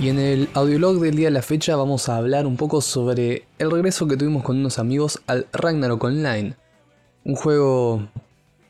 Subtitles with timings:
[0.00, 3.44] Y en el audiolog del día de la fecha vamos a hablar un poco sobre
[3.58, 6.54] el regreso que tuvimos con unos amigos al Ragnarok Online.
[7.22, 8.08] Un juego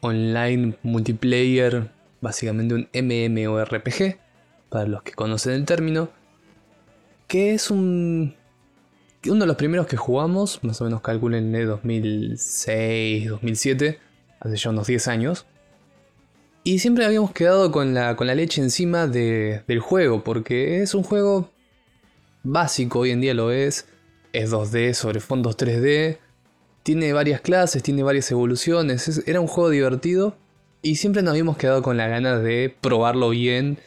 [0.01, 4.19] online multiplayer, básicamente un MMORPG,
[4.71, 6.11] para los que conocen el término,
[7.29, 8.35] que es un
[9.24, 14.01] uno de los primeros que jugamos, más o menos calculen de 2006, 2007,
[14.41, 15.46] hace ya unos 10 años.
[16.63, 21.02] Y siempre habíamos quedado con la, con la leche encima del juego, porque es un
[21.02, 21.51] juego
[22.43, 23.87] básico, hoy en día lo es,
[24.35, 26.19] es 2D sobre fondos 3D,
[26.83, 30.37] tiene varias clases, tiene varias evoluciones, era un juego divertido
[30.83, 33.79] y siempre nos habíamos quedado con la gana de probarlo bien,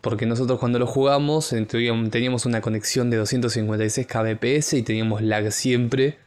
[0.00, 6.18] porque nosotros cuando lo jugamos teníamos una conexión de 256 kbps y teníamos lag siempre,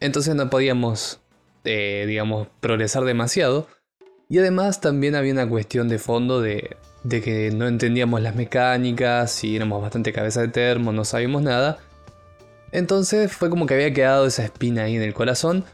[0.00, 1.20] entonces no podíamos,
[1.64, 3.68] eh, digamos, progresar demasiado.
[4.28, 6.76] Y además también había una cuestión de fondo de,
[7.08, 11.78] que no entendíamos las mecánicas y éramos bastante cabeza de termo, no sabíamos nada.
[12.72, 15.64] Entonces fue como que había quedado esa espina ahí en el corazón.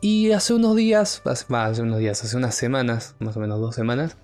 [0.00, 3.74] Y hace unos días, hace, hace unos días, hace unas semanas, más o menos dos
[3.74, 4.16] semanas,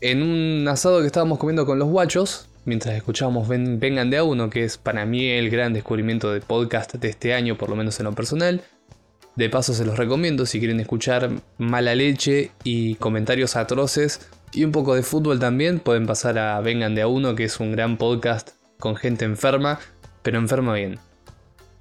[0.00, 4.50] en un asado que estábamos comiendo con los guachos, mientras escuchábamos Vengan de a uno,
[4.50, 7.98] que es para mí el gran descubrimiento de podcast de este año, por lo menos
[7.98, 8.62] en lo personal,
[9.36, 14.72] de paso se los recomiendo si quieren escuchar mala leche y comentarios atroces y un
[14.72, 17.96] poco de fútbol también, pueden pasar a Vengan de a uno, que es un gran
[17.96, 19.78] podcast con gente enferma,
[20.22, 20.98] pero enferma bien.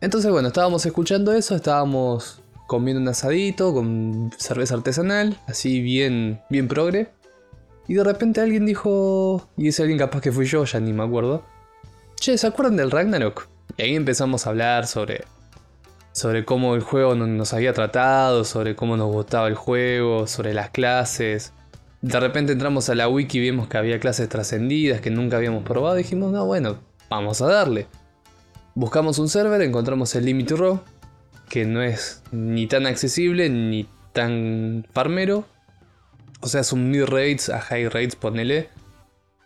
[0.01, 6.67] Entonces bueno, estábamos escuchando eso, estábamos comiendo un asadito con cerveza artesanal, así bien, bien
[6.67, 7.09] progre.
[7.87, 11.03] Y de repente alguien dijo, y ese alguien capaz que fui yo, ya ni me
[11.03, 11.43] acuerdo.
[12.19, 13.47] Che, ¿se acuerdan del Ragnarok?
[13.77, 15.25] Y ahí empezamos a hablar sobre
[16.19, 20.69] sobre cómo el juego nos había tratado, sobre cómo nos gustaba el juego, sobre las
[20.69, 21.53] clases.
[22.01, 25.63] De repente entramos a la wiki y vimos que había clases trascendidas que nunca habíamos
[25.63, 26.77] probado dijimos, no, bueno,
[27.09, 27.87] vamos a darle.
[28.75, 30.81] Buscamos un server, encontramos el Limit Raw,
[31.47, 35.45] que no es ni tan accesible ni tan farmero.
[36.41, 38.67] O sea, es un mid rates a high rates, ponele.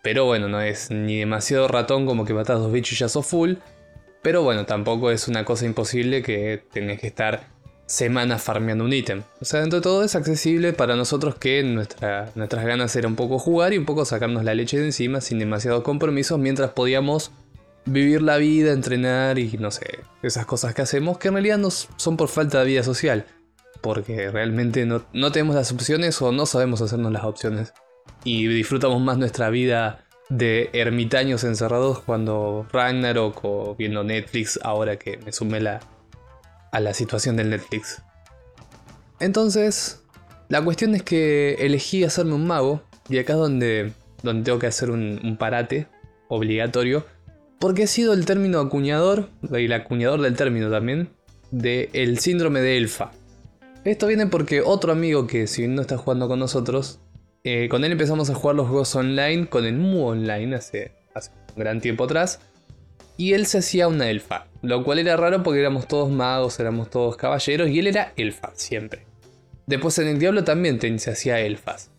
[0.01, 3.27] Pero bueno, no es ni demasiado ratón como que matas dos bichos y ya sos
[3.27, 3.53] full.
[4.23, 7.53] Pero bueno, tampoco es una cosa imposible que tenés que estar
[7.85, 9.21] semanas farmeando un ítem.
[9.41, 13.37] O sea, dentro de todo es accesible para nosotros que nuestras ganas era un poco
[13.37, 17.31] jugar y un poco sacarnos la leche de encima sin demasiados compromisos mientras podíamos
[17.85, 21.69] vivir la vida, entrenar y no sé, esas cosas que hacemos que en realidad no
[21.69, 23.25] son por falta de vida social.
[23.81, 27.73] Porque realmente no, no tenemos las opciones o no sabemos hacernos las opciones.
[28.23, 30.05] Y disfrutamos más nuestra vida
[30.37, 35.79] de ermitaños encerrados cuando Ragnarok o viendo Netflix ahora que me sumé la,
[36.71, 38.01] a la situación del Netflix.
[39.19, 40.01] Entonces,
[40.49, 44.67] la cuestión es que elegí hacerme un mago y acá es donde, donde tengo que
[44.67, 45.87] hacer un, parate
[46.29, 47.05] obligatorio
[47.59, 51.09] porque he sido el término acuñador, y el acuñador del término también,
[51.51, 53.11] del el síndrome de Elfa.
[53.85, 56.99] Esto viene porque otro amigo que si no está jugando con nosotros
[57.43, 61.31] eh, con él empezamos a jugar los juegos online, con el Mu Online hace, hace
[61.55, 62.39] un gran tiempo atrás.
[63.17, 66.89] Y él se hacía una elfa, lo cual era raro porque éramos todos magos, éramos
[66.89, 69.05] todos caballeros y él era elfa siempre.
[69.67, 71.91] Después en el Diablo también se hacía elfas.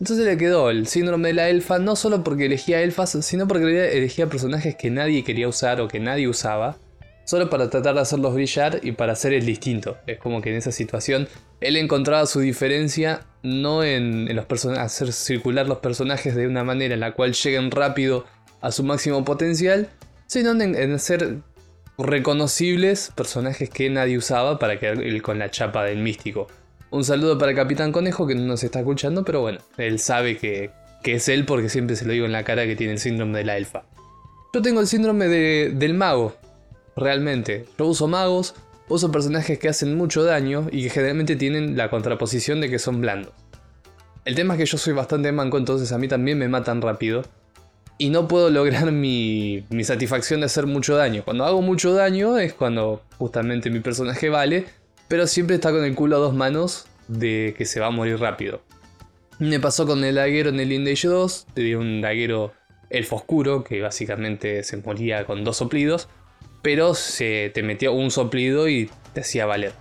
[0.00, 3.96] Entonces le quedó el síndrome de la elfa no solo porque elegía elfas, sino porque
[3.96, 6.78] elegía personajes que nadie quería usar o que nadie usaba
[7.24, 9.98] solo para tratar de hacerlos brillar y para hacer el distinto.
[10.06, 11.28] Es como que en esa situación
[11.60, 17.00] él encontraba su diferencia no en, los hacer circular los personajes de una manera en
[17.00, 18.24] la cual lleguen rápido
[18.60, 19.88] a su máximo potencial,
[20.26, 21.38] sino en, en hacer
[21.98, 26.48] reconocibles personajes que nadie usaba para quedar con la chapa del místico.
[26.90, 30.70] Un saludo para Capitán Conejo que no nos está escuchando, pero bueno, él sabe que,
[31.02, 33.38] que es él porque siempre se lo digo en la cara que tiene el síndrome
[33.38, 33.84] de la elfa.
[34.52, 36.36] Yo tengo el síndrome del mago,
[36.96, 37.66] realmente.
[37.78, 38.54] Yo uso magos,
[38.88, 43.00] uso personajes que hacen mucho daño y que generalmente tienen la contraposición de que son
[43.00, 43.32] blandos.
[44.24, 47.22] El tema es que yo soy bastante manco, entonces a mí también me matan rápido.
[47.98, 51.24] Y no puedo lograr mi, satisfacción de hacer mucho daño.
[51.24, 54.66] Cuando hago mucho daño es cuando justamente mi personaje vale,
[55.08, 58.18] pero siempre está con el culo a dos manos de que se va a morir
[58.18, 58.62] rápido.
[59.38, 62.52] Me pasó con el daguero en el Indage 2, te di un daguero
[62.90, 66.08] elfo oscuro que básicamente se moría con dos soplidos
[66.62, 69.72] pero se te metió un soplido y te hacía valer.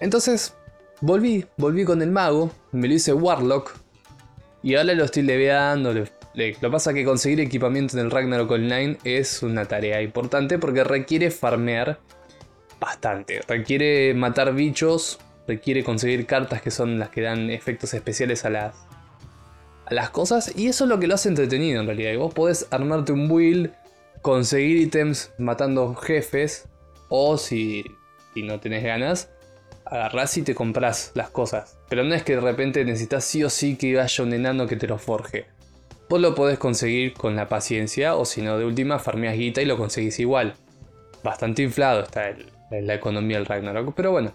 [0.00, 0.54] Entonces,
[1.00, 3.76] volví, volví con el mago, me lo hice Warlock,
[4.62, 5.92] y ahora lo estoy leveando.
[5.92, 6.04] lo
[6.34, 10.84] que pasa es que conseguir equipamiento en el Ragnarok Online es una tarea importante porque
[10.84, 11.98] requiere farmear
[12.78, 13.40] bastante.
[13.46, 18.74] Requiere matar bichos, requiere conseguir cartas que son las que dan efectos especiales a las,
[19.88, 22.12] las cosas y eso es lo que lo hace entretenido en realidad.
[22.12, 23.72] Y vos podés armarte un build,
[24.22, 26.68] conseguir ítems matando jefes
[27.08, 27.84] o si,
[28.34, 29.30] si no tenés ganas,
[29.84, 31.78] agarrás y te compras las cosas.
[31.88, 34.76] Pero no es que de repente necesitas sí o sí que haya un enano que
[34.76, 35.46] te lo forje.
[36.08, 39.64] Vos lo podés conseguir con la paciencia o si no de última farmeas guita y
[39.64, 40.54] lo conseguís igual.
[41.22, 42.34] Bastante inflado está
[42.70, 44.32] la economía del Ragnarok, pero bueno,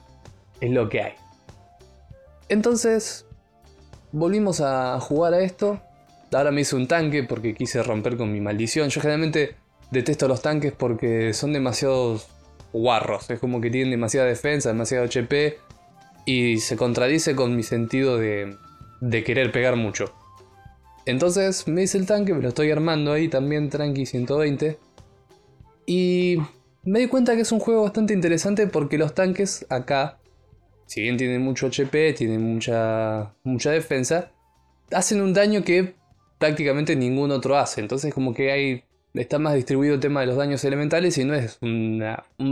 [0.62, 1.14] es lo que hay.
[2.48, 3.26] Entonces,
[4.12, 5.82] volvimos a jugar a esto.
[6.32, 8.90] Ahora me hice un tanque porque quise romper con mi maldición.
[8.90, 9.56] Yo generalmente
[9.92, 12.28] detesto los tanques porque son demasiados
[12.74, 13.30] guarros.
[13.30, 15.60] Es como que tienen demasiada defensa, demasiado HP.
[16.26, 18.56] Y se contradice con mi sentido de,
[19.00, 20.14] de querer pegar mucho.
[21.06, 24.80] Entonces me hice el tanque, me lo estoy armando ahí también, tranqui 120.
[25.86, 26.38] Y
[26.84, 30.18] me di cuenta que es un juego bastante interesante porque los tanques acá
[30.86, 34.32] si bien tienen mucho HP, tienen mucha, mucha defensa,
[34.92, 35.96] hacen un daño que
[36.38, 37.82] prácticamente ningún otro hace.
[37.82, 38.84] Entonces como que hay
[39.16, 42.02] está más distribuido el tema de los daños elementales y no es un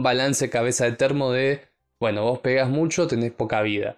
[0.04, 1.62] balance cabeza de termo de,
[2.00, 3.98] bueno, vos pegas mucho, tenés poca vida.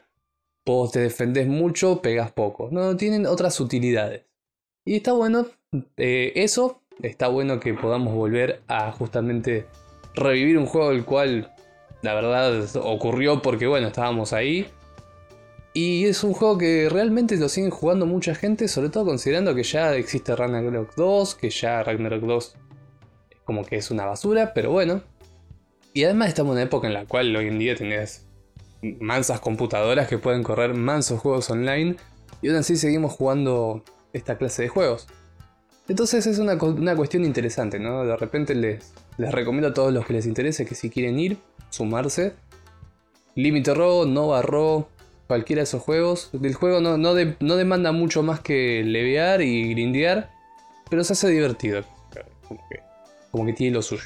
[0.65, 2.69] Vos te defendés mucho, pegas poco.
[2.71, 4.23] No, tienen otras utilidades.
[4.83, 5.47] Y está bueno
[5.97, 9.67] eh, eso, está bueno que podamos volver a justamente
[10.13, 11.53] revivir un juego el cual
[12.01, 14.67] la verdad ocurrió porque bueno, estábamos ahí.
[15.77, 19.63] Y es un juego que realmente lo siguen jugando mucha gente, sobre todo considerando que
[19.63, 22.55] ya existe Ragnarok 2, que ya Ragnarok 2
[23.43, 25.01] como que es una basura, pero bueno.
[25.93, 28.25] Y además estamos en una época en la cual hoy en día tenés
[29.01, 31.97] mansas computadoras que pueden correr mansos juegos online
[32.41, 33.83] y aún así seguimos jugando
[34.13, 35.07] esta clase de juegos.
[35.89, 38.05] Entonces es una, una cuestión interesante, ¿no?
[38.05, 41.37] De repente les, les recomiendo a todos los que les interese que si quieren ir,
[41.69, 42.31] sumarse.
[43.35, 44.87] Límite Row, Nova Row,
[45.27, 46.29] cualquiera de esos juegos.
[46.33, 50.31] El juego no, no, demanda mucho más que levear y grindear,
[50.89, 51.83] pero se hace divertido.
[53.31, 54.03] Como que, tiene lo suyo.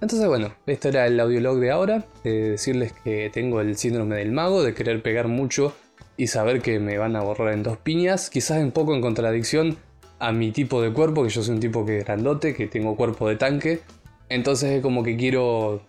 [0.00, 2.04] Entonces bueno, esto era el audiolog de ahora.
[2.24, 5.74] decirles que tengo el síndrome del mago, de querer pegar mucho
[6.16, 8.30] y saber que me van a borrar en dos piñas.
[8.30, 9.76] Quizás un poco en contradicción
[10.18, 12.96] a mi tipo de cuerpo, que yo soy un tipo que es grandote, que tengo
[12.96, 13.80] cuerpo de tanque.
[14.28, 15.82] Entonces es como que quiero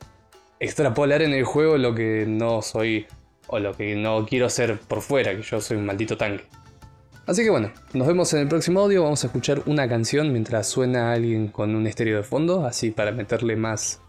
[0.59, 3.07] extrapolar en el juego lo que no soy
[3.49, 6.45] o lo que no quiero ser por fuera, que yo soy un maldito tanque.
[7.25, 10.67] Así que bueno, nos vemos en el próximo audio, vamos a escuchar una canción mientras
[10.67, 14.01] suena alguien con un estéreo de fondo, así para meterle más,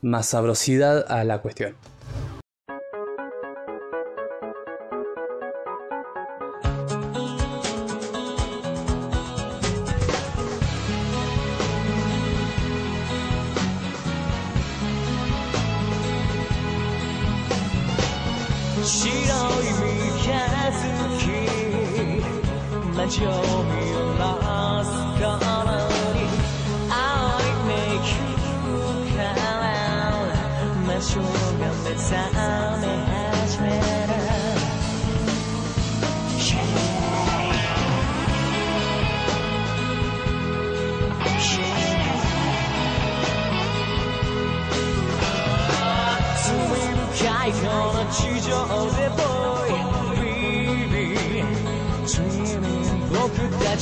[0.00, 1.76] más sabrosidad a la cuestión.
[23.07, 23.29] 街を
[23.63, 23.75] 見
[24.17, 24.89] ます
[25.21, 26.25] からに
[26.89, 26.95] 青
[27.39, 29.37] いメイクから
[30.85, 31.23] 魔性が
[31.83, 33.10] 目覚め始め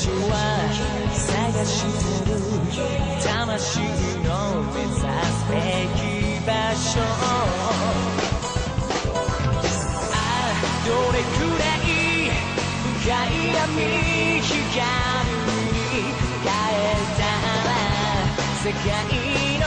[0.00, 0.33] ちは
[1.12, 2.40] 探してる
[3.23, 3.80] 魂
[4.25, 5.52] の目指すべ
[5.95, 6.00] き
[6.47, 7.45] 場所あ
[10.14, 12.33] あどれくらい
[12.80, 13.76] 深い闇
[14.40, 14.57] 光
[15.52, 17.21] に変えた
[17.66, 17.71] ら
[18.57, 18.80] 世界
[19.59, 19.66] の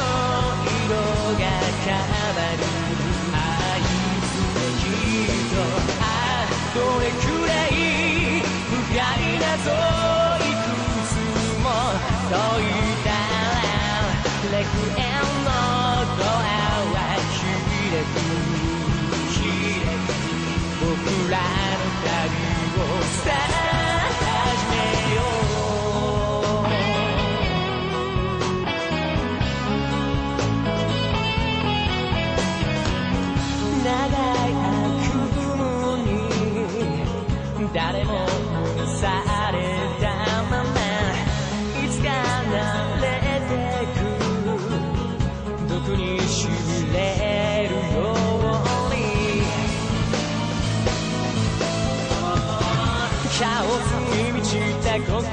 [0.65, 0.97] 色
[1.37, 1.43] が
[1.85, 2.63] 変わる
[6.73, 10.02] どれくらい深い謎
[12.33, 13.61] たら
[14.51, 15.49] レクエンの
[16.17, 16.41] ドア
[16.89, 16.97] は
[17.29, 18.42] 開く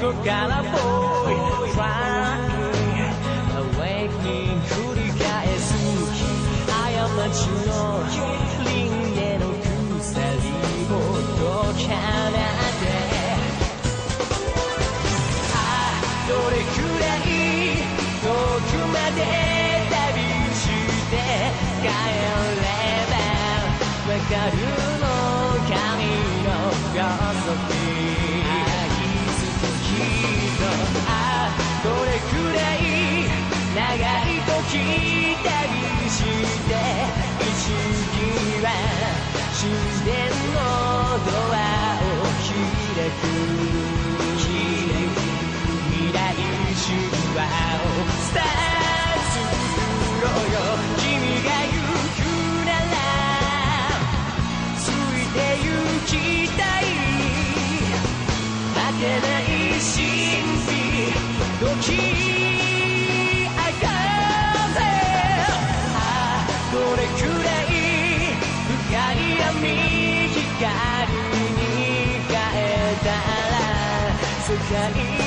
[0.00, 1.36] こから Boy
[1.74, 2.56] Crying
[3.54, 5.74] Awakening 繰り返す
[6.66, 6.72] 過
[7.30, 7.89] ちの輪
[33.71, 35.47] い長い時旅
[36.09, 36.19] し
[36.67, 36.75] て
[37.39, 37.45] 一
[38.11, 38.67] 時は
[39.53, 39.63] 神
[40.05, 40.11] 殿
[40.51, 40.59] の
[41.23, 41.57] ドア
[42.01, 43.23] を開く
[45.89, 46.15] 未来
[46.75, 46.87] 神
[47.35, 47.39] 話
[47.79, 48.43] をスター
[49.27, 50.57] 作ろうよ
[50.97, 51.03] 君
[51.43, 51.73] が行
[52.15, 52.19] く
[52.65, 52.93] なら
[54.75, 54.91] つい
[55.31, 55.69] て行
[56.05, 56.11] き
[56.57, 56.83] たい
[74.71, 75.20] たい